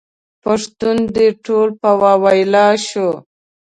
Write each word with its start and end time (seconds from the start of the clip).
پښتون 0.43 0.97
دې 1.15 1.27
ټول 1.45 1.67
په 1.81 1.89
واویلا 2.01 2.67
شو. 2.87 3.09